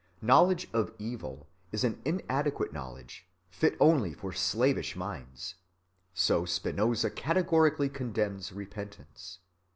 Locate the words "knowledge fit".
2.73-3.77